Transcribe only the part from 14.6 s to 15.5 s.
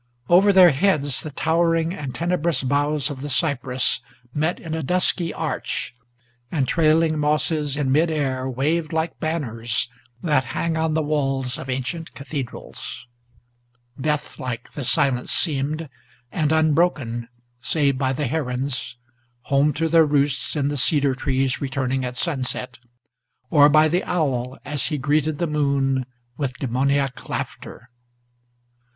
the silence